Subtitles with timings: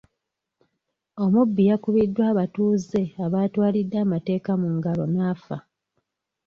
[1.23, 5.57] Omubbi yakubiddwa abatuuze abaatwalidde amateeka mu ngalo n'afa.